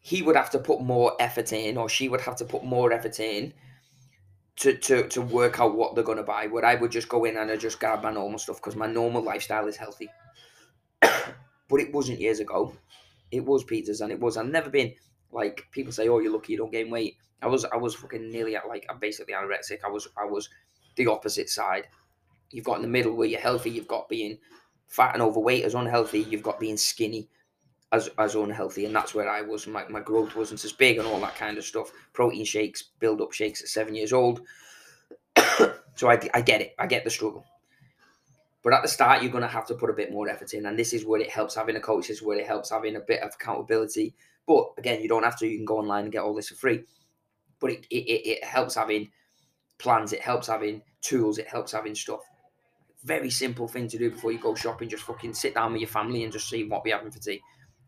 he 0.00 0.22
would 0.22 0.36
have 0.36 0.50
to 0.50 0.58
put 0.58 0.80
more 0.80 1.14
effort 1.20 1.52
in, 1.52 1.76
or 1.76 1.88
she 1.88 2.08
would 2.08 2.22
have 2.22 2.36
to 2.36 2.44
put 2.44 2.64
more 2.64 2.92
effort 2.92 3.20
in 3.20 3.52
to 4.56 4.76
to, 4.76 5.08
to 5.08 5.20
work 5.20 5.60
out 5.60 5.76
what 5.76 5.94
they're 5.94 6.04
to 6.04 6.22
buy. 6.22 6.46
Where 6.46 6.64
I 6.64 6.74
would 6.74 6.90
just 6.90 7.08
go 7.08 7.24
in 7.24 7.36
and 7.36 7.50
I 7.50 7.56
just 7.56 7.78
grab 7.78 8.02
my 8.02 8.12
normal 8.12 8.38
stuff 8.38 8.56
because 8.56 8.76
my 8.76 8.86
normal 8.86 9.22
lifestyle 9.22 9.68
is 9.68 9.76
healthy. 9.76 10.08
but 11.00 11.80
it 11.80 11.92
wasn't 11.92 12.20
years 12.20 12.40
ago. 12.40 12.74
It 13.30 13.44
was 13.44 13.64
pizzas, 13.64 14.00
and 14.00 14.10
it 14.10 14.18
was. 14.18 14.36
I've 14.36 14.46
never 14.46 14.70
been 14.70 14.94
like 15.30 15.68
people 15.70 15.92
say, 15.92 16.08
"Oh, 16.08 16.18
you're 16.18 16.32
lucky 16.32 16.54
you 16.54 16.58
don't 16.58 16.72
gain 16.72 16.90
weight." 16.90 17.16
I 17.42 17.46
was, 17.46 17.64
I 17.64 17.76
was 17.76 17.94
fucking 17.94 18.30
nearly 18.30 18.56
at 18.56 18.68
like 18.68 18.86
I'm 18.90 18.98
basically 18.98 19.34
anorexic. 19.34 19.78
I 19.84 19.88
was, 19.88 20.08
I 20.16 20.24
was 20.24 20.48
the 20.96 21.06
opposite 21.06 21.48
side. 21.48 21.86
You've 22.50 22.64
got 22.64 22.76
in 22.76 22.82
the 22.82 22.88
middle 22.88 23.14
where 23.14 23.28
you're 23.28 23.40
healthy. 23.40 23.70
You've 23.70 23.86
got 23.86 24.08
being 24.08 24.38
fat 24.88 25.14
and 25.14 25.22
overweight 25.22 25.64
as 25.64 25.74
unhealthy. 25.74 26.20
You've 26.20 26.42
got 26.42 26.60
being 26.60 26.76
skinny 26.76 27.28
as 27.92 28.08
as 28.18 28.34
unhealthy, 28.34 28.84
and 28.84 28.94
that's 28.94 29.14
where 29.14 29.28
I 29.28 29.42
was. 29.42 29.66
My, 29.66 29.86
my 29.88 30.00
growth 30.00 30.36
wasn't 30.36 30.64
as 30.64 30.72
big 30.72 30.98
and 30.98 31.06
all 31.06 31.20
that 31.20 31.36
kind 31.36 31.58
of 31.58 31.64
stuff. 31.64 31.90
Protein 32.12 32.44
shakes, 32.44 32.84
build 33.00 33.20
up 33.20 33.32
shakes 33.32 33.62
at 33.62 33.68
seven 33.68 33.94
years 33.94 34.12
old. 34.12 34.42
so 35.96 36.10
I, 36.10 36.20
I 36.34 36.40
get 36.40 36.60
it. 36.60 36.74
I 36.78 36.86
get 36.86 37.04
the 37.04 37.10
struggle. 37.10 37.44
But 38.62 38.74
at 38.74 38.82
the 38.82 38.88
start, 38.88 39.22
you're 39.22 39.32
going 39.32 39.42
to 39.42 39.48
have 39.48 39.66
to 39.68 39.74
put 39.74 39.90
a 39.90 39.94
bit 39.94 40.12
more 40.12 40.28
effort 40.28 40.54
in, 40.54 40.66
and 40.66 40.78
this 40.78 40.92
is 40.92 41.04
where 41.04 41.20
it 41.20 41.30
helps 41.30 41.54
having 41.54 41.76
a 41.76 41.80
coach. 41.80 42.08
This 42.08 42.18
is 42.18 42.22
where 42.22 42.38
it 42.38 42.46
helps 42.46 42.70
having 42.70 42.96
a 42.96 43.00
bit 43.00 43.22
of 43.22 43.32
accountability. 43.34 44.14
But 44.46 44.66
again, 44.78 45.00
you 45.00 45.08
don't 45.08 45.24
have 45.24 45.38
to. 45.38 45.46
You 45.46 45.56
can 45.56 45.64
go 45.64 45.78
online 45.78 46.04
and 46.04 46.12
get 46.12 46.22
all 46.22 46.34
this 46.34 46.48
for 46.48 46.56
free. 46.56 46.84
But 47.58 47.72
it, 47.72 47.86
it, 47.90 48.28
it 48.28 48.44
helps 48.44 48.74
having 48.74 49.10
plans. 49.78 50.12
It 50.12 50.20
helps 50.20 50.46
having 50.46 50.82
tools. 51.00 51.38
It 51.38 51.48
helps 51.48 51.72
having 51.72 51.94
stuff 51.94 52.20
very 53.02 53.30
simple 53.30 53.66
thing 53.66 53.88
to 53.88 53.96
do 53.96 54.10
before 54.10 54.30
you 54.30 54.38
go 54.38 54.54
shopping. 54.54 54.86
Just 54.86 55.04
fucking 55.04 55.32
sit 55.32 55.54
down 55.54 55.72
with 55.72 55.80
your 55.80 55.88
family 55.88 56.22
and 56.22 56.30
just 56.30 56.50
see 56.50 56.64
what 56.64 56.84
we're 56.84 56.94
having 56.94 57.10
for 57.10 57.18
tea 57.18 57.40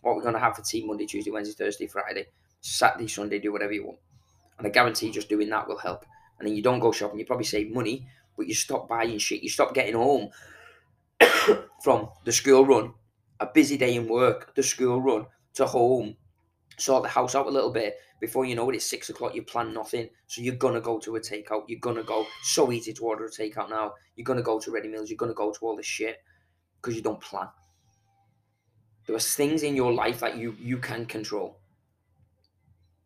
what 0.02 0.16
we're 0.16 0.23
going 0.23 0.35
to 0.35 0.40
have 0.40 0.56
for 0.56 0.62
tea 0.62 0.85
Monday, 0.85 1.06
Tuesday, 1.06 1.30
Wednesday, 1.30 1.54
Thursday, 1.54 1.87
Friday, 1.87 2.26
Saturday, 2.61 3.09
Sunday, 3.09 3.38
do 3.38 3.52
whatever 3.52 3.73
you 3.73 3.87
want. 3.87 3.99
And 4.59 4.66
I 4.66 4.71
guarantee 4.71 5.11
just 5.11 5.28
doing 5.28 5.49
that 5.50 5.66
will 5.66 5.78
help. 5.78 6.04
And 6.38 6.47
then 6.47 6.56
you 6.56 6.62
don't 6.62 6.80
go 6.80 6.92
shopping, 6.92 7.18
you 7.18 7.25
probably 7.25 7.44
save 7.44 7.73
money, 7.73 8.06
but 8.37 8.47
you 8.47 8.54
stop 8.54 8.88
buying 8.88 9.18
shit. 9.18 9.42
You 9.42 9.49
stop 9.49 9.75
getting 9.75 9.94
home 9.94 10.30
from 11.82 12.09
the 12.25 12.32
school 12.32 12.66
run, 12.66 12.94
a 13.40 13.47
busy 13.47 13.76
day 13.76 13.94
in 13.94 14.09
work, 14.09 14.54
the 14.54 14.62
school 14.62 15.00
run, 15.00 15.26
to 15.54 15.66
home, 15.66 16.16
sort 16.78 17.02
the 17.02 17.09
house 17.09 17.35
out 17.35 17.47
a 17.47 17.50
little 17.50 17.73
bit. 17.73 17.97
Before 18.21 18.44
you 18.44 18.54
know 18.54 18.71
it, 18.71 18.76
it's 18.76 18.87
six 18.87 19.09
o'clock, 19.11 19.35
you 19.35 19.42
plan 19.42 19.75
nothing. 19.75 20.09
So 20.26 20.42
you're 20.42 20.54
going 20.54 20.75
to 20.75 20.80
go 20.80 20.99
to 21.00 21.16
a 21.16 21.21
takeout. 21.21 21.64
You're 21.66 21.80
going 21.80 21.97
to 21.97 22.04
go, 22.04 22.26
so 22.42 22.71
easy 22.73 22.92
to 22.92 23.04
order 23.04 23.26
a 23.26 23.30
takeout 23.30 23.71
now. 23.71 23.94
You're 24.16 24.25
going 24.25 24.38
to 24.38 24.42
go 24.42 24.59
to 24.61 24.71
ready 24.71 24.88
meals. 24.88 25.11
You're 25.11 25.16
going 25.16 25.32
to 25.32 25.37
go 25.37 25.52
to 25.52 25.59
all 25.62 25.76
this 25.76 25.87
shit 25.87 26.18
because 26.80 26.97
you 26.97 27.02
don't 27.02 27.21
plan. 27.21 27.49
There 29.06 29.16
are 29.16 29.21
things 29.21 29.62
in 29.62 29.76
your 29.76 29.92
life 29.92 30.21
that 30.21 30.37
you 30.37 30.56
you 30.61 30.78
can 30.78 31.06
control. 31.06 31.59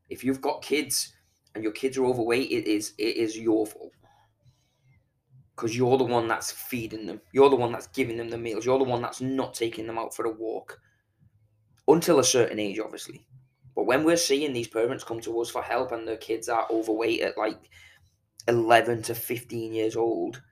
If 0.09 0.23
you've 0.23 0.41
got 0.41 0.63
kids 0.63 1.15
and 1.55 1.65
your 1.65 1.73
kids 1.73 1.97
are 1.99 2.05
overweight, 2.05 2.51
it 2.51 2.67
is 2.67 2.93
it 2.99 3.17
is 3.17 3.39
your 3.39 3.67
fault. 3.67 3.93
Because 5.55 5.75
you're 5.75 5.97
the 5.97 6.05
one 6.05 6.29
that's 6.29 6.53
feeding 6.53 7.07
them. 7.07 7.21
You're 7.33 7.49
the 7.49 7.57
one 7.57 7.73
that's 7.73 7.87
giving 7.87 8.19
them 8.19 8.29
the 8.29 8.37
meals. 8.37 8.67
You're 8.67 8.79
the 8.79 8.85
one 8.85 9.01
that's 9.01 9.23
not 9.23 9.55
taking 9.55 9.87
them 9.87 9.99
out 9.99 10.15
for 10.15 10.27
a 10.27 10.31
walk. 10.31 10.79
Until 11.89 12.19
a 12.19 12.25
certain 12.25 12.59
age, 12.59 12.79
obviously. 12.79 13.27
But 13.75 13.87
when 13.87 14.05
we're 14.05 14.19
seeing 14.19 14.53
these 14.53 14.69
parents 14.69 15.05
come 15.05 15.21
to 15.21 15.41
us 15.41 15.49
for 15.49 15.63
help 15.63 15.93
and 15.93 16.07
their 16.07 16.17
kids 16.19 16.49
are 16.49 16.67
overweight 16.71 17.21
at 17.21 17.39
like 17.39 17.71
11 18.49 19.03
to 19.03 19.15
15 19.15 19.73
years 19.73 19.97
old, 19.97 20.43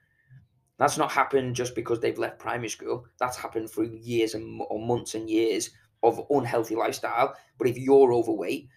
that's 0.77 0.97
not 0.97 1.11
happened 1.11 1.55
just 1.55 1.73
because 1.73 1.99
they've 1.99 2.17
left 2.17 2.39
primary 2.39 2.69
school. 2.69 3.05
That's 3.19 3.37
happened 3.37 3.69
through 3.69 3.97
years 4.01 4.33
and 4.33 4.61
or 4.69 4.85
months 4.85 5.15
and 5.15 5.29
years 5.29 5.69
of 6.03 6.25
unhealthy 6.29 6.75
lifestyle. 6.75 7.33
But 7.57 7.67
if 7.67 7.77
you're 7.77 8.13
overweight, 8.13 8.67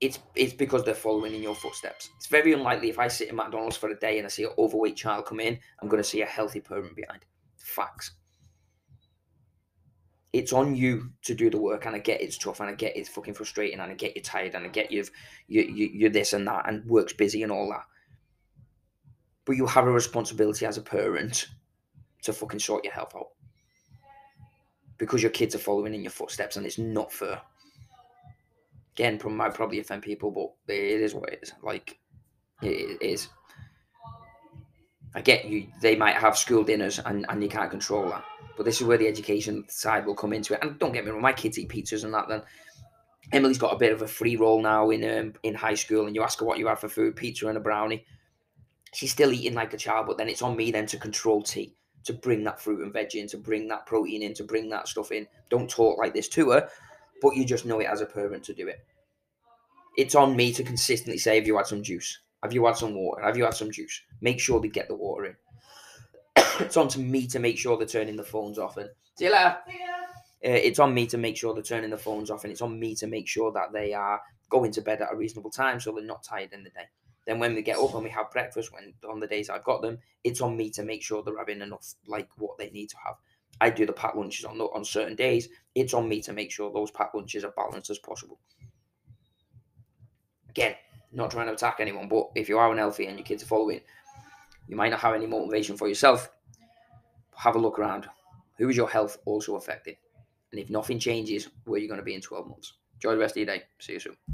it's 0.00 0.18
it's 0.34 0.54
because 0.54 0.84
they're 0.84 0.94
following 0.94 1.34
in 1.34 1.42
your 1.42 1.54
footsteps. 1.54 2.08
It's 2.16 2.28
very 2.28 2.52
unlikely 2.54 2.88
if 2.88 2.98
I 2.98 3.08
sit 3.08 3.28
in 3.28 3.36
McDonald's 3.36 3.76
for 3.76 3.90
a 3.90 3.98
day 3.98 4.18
and 4.18 4.26
I 4.26 4.30
see 4.30 4.44
an 4.44 4.50
overweight 4.56 4.96
child 4.96 5.26
come 5.26 5.40
in, 5.40 5.58
I'm 5.82 5.88
going 5.88 6.02
to 6.02 6.08
see 6.08 6.22
a 6.22 6.26
healthy 6.26 6.60
parent 6.60 6.96
behind. 6.96 7.24
Facts. 7.58 8.12
It's 10.32 10.52
on 10.52 10.76
you 10.76 11.10
to 11.22 11.34
do 11.34 11.50
the 11.50 11.58
work, 11.58 11.86
and 11.86 11.96
I 11.96 11.98
get 11.98 12.20
it's 12.20 12.38
tough, 12.38 12.60
and 12.60 12.70
I 12.70 12.74
get 12.74 12.96
it's 12.96 13.08
fucking 13.08 13.34
frustrating, 13.34 13.80
and 13.80 13.90
I 13.90 13.94
get 13.94 14.14
you're 14.14 14.22
tired, 14.22 14.54
and 14.54 14.64
I 14.64 14.68
get 14.68 14.90
you've 14.90 15.10
you, 15.48 15.62
you 15.62 15.90
you're 15.92 16.10
this 16.10 16.32
and 16.32 16.46
that, 16.46 16.68
and 16.68 16.84
work's 16.86 17.12
busy 17.12 17.42
and 17.42 17.52
all 17.52 17.68
that 17.70 17.84
but 19.48 19.56
you 19.56 19.66
have 19.66 19.86
a 19.86 19.90
responsibility 19.90 20.66
as 20.66 20.76
a 20.76 20.82
parent 20.82 21.46
to 22.20 22.34
fucking 22.34 22.60
sort 22.60 22.84
your 22.84 22.92
health 22.92 23.14
out 23.16 23.28
because 24.98 25.22
your 25.22 25.30
kids 25.30 25.54
are 25.54 25.58
following 25.58 25.94
in 25.94 26.02
your 26.02 26.10
footsteps 26.10 26.58
and 26.58 26.66
it's 26.66 26.76
not 26.76 27.10
fair. 27.10 27.40
Again, 28.94 29.18
might 29.24 29.54
probably 29.54 29.80
offend 29.80 30.02
people, 30.02 30.30
but 30.30 30.52
it 30.68 31.00
is 31.00 31.14
what 31.14 31.30
it 31.30 31.38
is. 31.42 31.54
Like, 31.62 31.98
it 32.60 33.00
is. 33.00 33.28
I 35.14 35.22
get 35.22 35.46
you, 35.46 35.68
they 35.80 35.96
might 35.96 36.16
have 36.16 36.36
school 36.36 36.62
dinners 36.62 36.98
and, 36.98 37.24
and 37.30 37.42
you 37.42 37.48
can't 37.48 37.70
control 37.70 38.06
that. 38.10 38.24
But 38.54 38.66
this 38.66 38.82
is 38.82 38.86
where 38.86 38.98
the 38.98 39.08
education 39.08 39.64
side 39.70 40.04
will 40.04 40.14
come 40.14 40.34
into 40.34 40.52
it. 40.52 40.60
And 40.62 40.78
don't 40.78 40.92
get 40.92 41.06
me 41.06 41.10
wrong, 41.10 41.22
my 41.22 41.32
kids 41.32 41.58
eat 41.58 41.70
pizzas 41.70 42.04
and 42.04 42.12
that. 42.12 42.28
Then 42.28 42.42
Emily's 43.32 43.56
got 43.56 43.72
a 43.72 43.78
bit 43.78 43.94
of 43.94 44.02
a 44.02 44.08
free 44.08 44.36
roll 44.36 44.60
now 44.60 44.90
in 44.90 45.02
um, 45.08 45.32
in 45.42 45.54
high 45.54 45.74
school, 45.74 46.06
and 46.06 46.14
you 46.14 46.22
ask 46.22 46.40
her 46.40 46.44
what 46.44 46.58
you 46.58 46.66
have 46.66 46.80
for 46.80 46.88
food, 46.88 47.16
pizza 47.16 47.46
and 47.46 47.56
a 47.56 47.60
brownie 47.60 48.04
she's 48.92 49.12
still 49.12 49.32
eating 49.32 49.54
like 49.54 49.74
a 49.74 49.78
child, 49.78 50.06
but 50.06 50.18
then 50.18 50.28
it's 50.28 50.42
on 50.42 50.56
me 50.56 50.70
then 50.70 50.86
to 50.86 50.98
control 50.98 51.42
tea, 51.42 51.74
to 52.04 52.12
bring 52.12 52.44
that 52.44 52.60
fruit 52.60 52.82
and 52.82 52.92
veg 52.92 53.14
in, 53.14 53.28
to 53.28 53.36
bring 53.36 53.68
that 53.68 53.86
protein 53.86 54.22
in, 54.22 54.34
to 54.34 54.44
bring 54.44 54.68
that 54.70 54.88
stuff 54.88 55.12
in. 55.12 55.26
Don't 55.50 55.70
talk 55.70 55.98
like 55.98 56.14
this 56.14 56.28
to 56.30 56.50
her, 56.50 56.68
but 57.22 57.36
you 57.36 57.44
just 57.44 57.66
know 57.66 57.80
it 57.80 57.86
as 57.86 58.00
a 58.00 58.06
parent 58.06 58.44
to 58.44 58.54
do 58.54 58.68
it. 58.68 58.84
It's 59.96 60.14
on 60.14 60.36
me 60.36 60.52
to 60.52 60.62
consistently 60.62 61.18
say, 61.18 61.36
Have 61.36 61.46
you 61.46 61.56
had 61.56 61.66
some 61.66 61.82
juice? 61.82 62.20
Have 62.42 62.52
you 62.52 62.64
had 62.66 62.76
some 62.76 62.94
water? 62.94 63.22
Have 63.22 63.36
you 63.36 63.44
had 63.44 63.54
some 63.54 63.70
juice? 63.70 64.00
Make 64.20 64.38
sure 64.38 64.60
they 64.60 64.68
get 64.68 64.88
the 64.88 64.94
water 64.94 65.26
in. 65.26 65.36
it's 66.60 66.76
on 66.76 66.88
to 66.88 67.00
me 67.00 67.26
to 67.26 67.38
make 67.38 67.58
sure 67.58 67.76
they're 67.76 67.86
turning 67.86 68.16
the 68.16 68.22
phones 68.22 68.58
off 68.58 68.76
and 68.76 68.88
see 69.16 69.24
you 69.24 69.32
later. 69.32 69.56
Uh, 70.44 70.50
it's 70.50 70.78
on 70.78 70.94
me 70.94 71.04
to 71.06 71.18
make 71.18 71.36
sure 71.36 71.52
they're 71.52 71.62
turning 71.64 71.90
the 71.90 71.98
phones 71.98 72.30
off, 72.30 72.44
and 72.44 72.52
it's 72.52 72.62
on 72.62 72.78
me 72.78 72.94
to 72.94 73.08
make 73.08 73.26
sure 73.26 73.50
that 73.50 73.72
they 73.72 73.92
are 73.92 74.20
going 74.50 74.70
to 74.70 74.80
bed 74.80 75.02
at 75.02 75.12
a 75.12 75.16
reasonable 75.16 75.50
time 75.50 75.80
so 75.80 75.92
they're 75.92 76.04
not 76.04 76.22
tired 76.22 76.52
in 76.52 76.62
the 76.62 76.70
day. 76.70 76.86
Then 77.28 77.38
when 77.38 77.54
we 77.54 77.60
get 77.60 77.76
up 77.76 77.92
and 77.92 78.02
we 78.02 78.08
have 78.08 78.30
breakfast, 78.30 78.72
when 78.72 78.94
on 79.06 79.20
the 79.20 79.26
days 79.26 79.50
I've 79.50 79.62
got 79.62 79.82
them, 79.82 79.98
it's 80.24 80.40
on 80.40 80.56
me 80.56 80.70
to 80.70 80.82
make 80.82 81.02
sure 81.02 81.22
they're 81.22 81.36
having 81.36 81.60
enough, 81.60 81.94
like 82.06 82.26
what 82.38 82.56
they 82.56 82.70
need 82.70 82.88
to 82.88 82.96
have. 83.04 83.16
I 83.60 83.68
do 83.68 83.84
the 83.84 83.92
packed 83.92 84.16
lunches 84.16 84.46
on 84.46 84.58
on 84.58 84.82
certain 84.82 85.14
days. 85.14 85.50
It's 85.74 85.92
on 85.92 86.08
me 86.08 86.22
to 86.22 86.32
make 86.32 86.50
sure 86.50 86.72
those 86.72 86.90
packed 86.90 87.14
lunches 87.14 87.44
are 87.44 87.52
balanced 87.54 87.90
as 87.90 87.98
possible. 87.98 88.40
Again, 90.48 90.74
not 91.12 91.30
trying 91.30 91.48
to 91.48 91.52
attack 91.52 91.80
anyone, 91.80 92.08
but 92.08 92.30
if 92.34 92.48
you 92.48 92.56
are 92.56 92.72
unhealthy 92.72 93.04
and 93.04 93.18
your 93.18 93.26
kids 93.26 93.42
are 93.42 93.46
following, 93.46 93.82
you 94.66 94.76
might 94.76 94.88
not 94.88 95.00
have 95.00 95.14
any 95.14 95.26
motivation 95.26 95.76
for 95.76 95.86
yourself. 95.86 96.30
Have 97.36 97.56
a 97.56 97.58
look 97.58 97.78
around. 97.78 98.08
Who 98.56 98.70
is 98.70 98.76
your 98.76 98.88
health 98.88 99.18
also 99.26 99.56
affecting? 99.56 99.96
And 100.50 100.58
if 100.58 100.70
nothing 100.70 100.98
changes, 100.98 101.50
where 101.64 101.76
are 101.76 101.82
you 101.82 101.88
going 101.88 102.00
to 102.00 102.04
be 102.04 102.14
in 102.14 102.22
12 102.22 102.48
months? 102.48 102.72
Enjoy 102.94 103.12
the 103.12 103.18
rest 103.18 103.36
of 103.36 103.46
your 103.46 103.54
day. 103.54 103.64
See 103.78 103.92
you 103.92 104.00
soon. 104.00 104.16